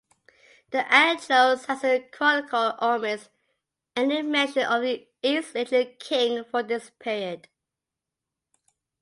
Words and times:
The 0.71 0.91
"Anglo-Saxon 0.91 2.05
Chronicle" 2.11 2.73
omits 2.81 3.29
any 3.95 4.23
mention 4.23 4.63
of 4.63 4.81
an 4.81 5.05
East 5.21 5.55
Anglian 5.55 5.93
king 5.99 6.43
for 6.43 6.63
this 6.63 6.89
period. 6.99 7.47